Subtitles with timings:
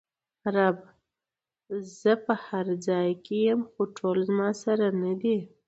[0.55, 0.79] رب:
[1.99, 5.37] زه په هر ځای کې ېم خو ټول زما سره ندي!